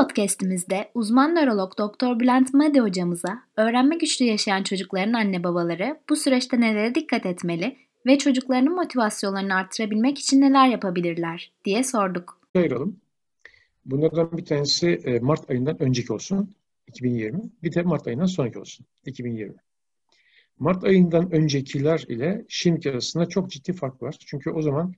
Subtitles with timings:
[0.00, 2.20] podcast'imizde uzman nörolog Dr.
[2.20, 7.76] Bülent Madi hocamıza öğrenme güçlüğü yaşayan çocukların anne babaları bu süreçte nelere dikkat etmeli
[8.06, 12.40] ve çocuklarının motivasyonlarını artırabilmek için neler yapabilirler diye sorduk.
[12.54, 12.96] Ayıralım.
[13.84, 16.54] Bunlardan bir tanesi e, Mart ayından önceki olsun
[16.86, 17.40] 2020.
[17.62, 19.54] Bir de Mart ayından sonraki olsun 2020.
[20.58, 24.16] Mart ayından öncekiler ile şimdiki arasında çok ciddi fark var.
[24.26, 24.94] Çünkü o zaman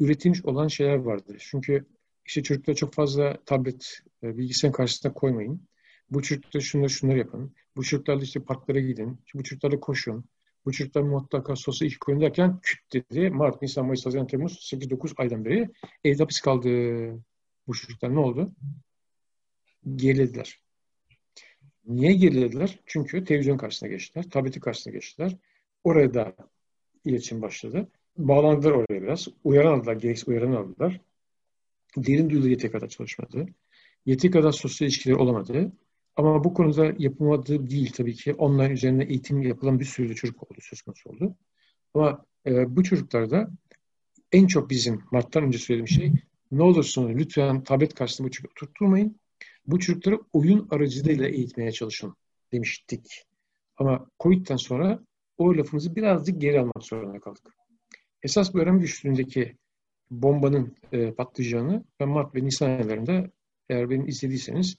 [0.00, 1.36] üretilmiş olan şeyler vardı.
[1.38, 1.84] Çünkü
[2.26, 5.68] işte çocuklara çok fazla tablet, e, bilgisayarın karşısına koymayın.
[6.10, 7.54] Bu çocuklara şunları şunları yapın.
[7.76, 9.20] Bu çocuklarla işte parklara gidin.
[9.34, 10.24] Bu çocuklarla koşun.
[10.64, 13.30] Bu çocuklar mutlaka sosyal ilk koyun derken küt dedi.
[13.30, 15.70] Mart, Nisan, Mayıs, Haziran, Temmuz 8-9 aydan beri
[16.04, 16.68] evde hapis kaldı.
[17.66, 18.52] Bu çocuklar ne oldu?
[19.96, 20.60] Gerilediler.
[21.86, 22.78] Niye gerilediler?
[22.86, 24.30] Çünkü televizyon karşısına geçtiler.
[24.30, 25.36] Tableti karşısına geçtiler.
[25.84, 26.36] Oraya da
[27.04, 27.88] iletişim başladı.
[28.16, 29.28] Bağlandılar oraya biraz.
[29.44, 29.94] Uyaran aldılar.
[29.96, 31.00] Gereksiz uyaran aldılar.
[31.96, 33.46] Derin duyulu yeteri kadar çalışmadı.
[34.06, 35.72] Yeteri kadar sosyal ilişkileri olamadı.
[36.16, 38.34] Ama bu konuda yapılmadığı değil tabii ki.
[38.34, 41.36] Online üzerine eğitim yapılan bir sürü çocuk oldu, söz konusu oldu.
[41.94, 43.50] Ama e, bu çocuklarda
[44.32, 46.12] en çok bizim Mart'tan önce söylediğim şey
[46.52, 49.20] ne olursunuz lütfen tablet karşısında bu çocuğu tutturmayın.
[49.66, 52.16] Bu çocukları oyun aracılığıyla eğitmeye çalışın
[52.52, 53.24] demiştik.
[53.76, 55.00] Ama Covid'den sonra
[55.38, 57.54] o lafımızı birazcık geri almak zorunda kaldık.
[58.22, 59.56] Esas bu öğrenme güçlüğündeki
[60.22, 63.30] bombanın e, patlayacağını ben Mart ve Nisan aylarında
[63.68, 64.76] eğer beni izlediyseniz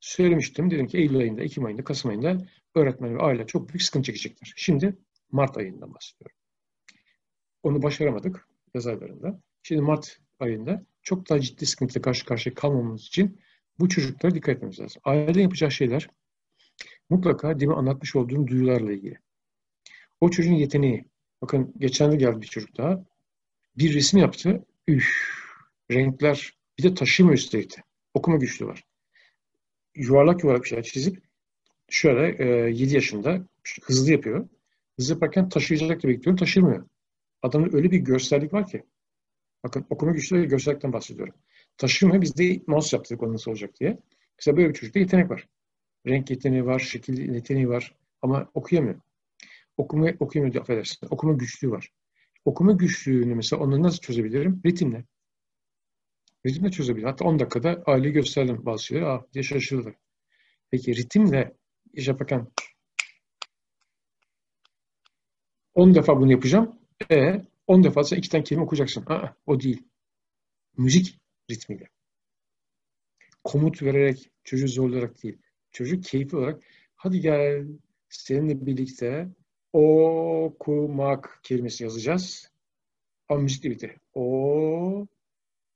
[0.00, 0.70] söylemiştim.
[0.70, 2.38] Dedim ki Eylül ayında, Ekim ayında, Kasım ayında
[2.74, 4.52] öğretmen ve aile çok büyük sıkıntı çekecekler.
[4.56, 4.96] Şimdi
[5.32, 6.36] Mart ayından bahsediyorum.
[7.62, 9.40] Onu başaramadık yaz aylarında.
[9.62, 13.40] Şimdi Mart ayında çok daha ciddi sıkıntıyla karşı karşıya kalmamamız için
[13.78, 15.02] bu çocuklara dikkat etmemiz lazım.
[15.04, 16.08] Aile yapacağı şeyler
[17.10, 19.18] mutlaka demin anlatmış olduğum duyularla ilgili.
[20.20, 21.04] O çocuğun yeteneği.
[21.42, 23.04] Bakın geçen de geldi bir çocuk daha.
[23.78, 24.64] Bir resim yaptı.
[24.90, 25.08] Üf,
[25.90, 26.54] renkler.
[26.78, 27.76] Bir de taşıyamıyor üstelik
[28.14, 28.84] Okuma güçlüğü var.
[29.94, 31.22] Yuvarlak yuvarlak bir şeyler çizip
[31.88, 33.48] şöyle e, 7 yaşında
[33.82, 34.48] hızlı yapıyor.
[34.98, 36.36] Hızlı yaparken taşıyacak diye bekliyorum.
[36.36, 36.88] Taşırmıyor.
[37.42, 38.82] Adamın öyle bir görsellik var ki.
[39.64, 41.34] Bakın okuma güçlüğü ve görsellikten bahsediyorum.
[41.76, 42.22] Taşımıyor.
[42.22, 43.98] Biz de mouse yaptık o nasıl olacak diye.
[44.38, 45.48] Mesela böyle bir çocukta yetenek var.
[46.06, 49.00] Renk yeteneği var, şekil yeteneği var ama okuyamıyor.
[49.76, 51.08] Okuma, okuyamıyor diye affedersin.
[51.10, 51.92] Okuma güçlüğü var.
[52.44, 54.62] Okuma güçlüğünü mesela onu nasıl çözebilirim?
[54.66, 55.04] Ritimle.
[56.46, 57.08] Ritimle çözebilirim.
[57.08, 59.06] Hatta 10 dakikada aile gösterdim bazı şeyleri.
[59.06, 59.94] Ah diye şaşırdılar.
[60.70, 61.56] Peki ritimle
[61.92, 62.46] iş yaparken
[65.74, 66.78] 10 defa bunu yapacağım.
[67.10, 69.04] E 10 defa sen iki tane kelime okuyacaksın.
[69.06, 69.82] Aa, o değil.
[70.76, 71.20] Müzik
[71.50, 71.88] ritmiyle.
[73.44, 75.38] Komut vererek, çocuğu zorlayarak değil.
[75.72, 76.62] Çocuk keyifli olarak
[76.96, 77.66] hadi gel
[78.08, 79.28] seninle birlikte
[79.72, 82.50] okumak kelimesi yazacağız.
[83.28, 83.96] Ama müzikle birlikte.
[84.14, 85.06] O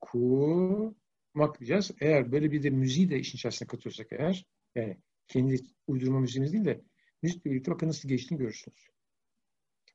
[0.00, 1.90] kumak diyeceğiz.
[2.00, 4.96] Eğer böyle bir de müziği de işin içerisine katıyorsak eğer yani
[5.28, 6.80] kendi uydurma müziğimiz değil de
[7.22, 8.88] müzikle birlikte bakın nasıl geçtiğini görürsünüz.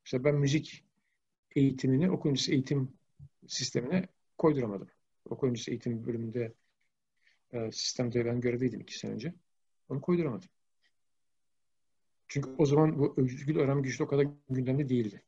[0.05, 0.83] Mesela ben müzik
[1.55, 2.97] eğitimini okul öncesi eğitim
[3.47, 4.07] sistemine
[4.37, 4.87] koyduramadım.
[5.29, 6.53] Okul öncesi eğitim bölümünde
[7.53, 9.33] e, sistemde ben görevliydim iki sene önce.
[9.89, 10.49] Onu koyduramadım.
[12.27, 15.21] Çünkü o zaman bu özgür öğrenme güçlü o kadar gündemde değildi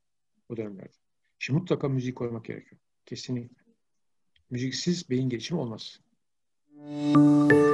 [0.50, 0.98] o dönemlerde.
[1.40, 2.82] Şimdi mutlaka müzik koymak gerekiyor.
[3.06, 3.56] Kesinlikle.
[4.50, 6.00] Müziksiz beyin gelişimi olmaz.
[6.76, 7.69] Müzik